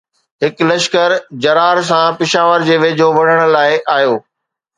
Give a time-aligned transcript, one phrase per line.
[0.43, 1.09] هڪ لشڪر
[1.47, 4.19] جرار سان پشاور جي ويجهو وڙهڻ لاءِ آيو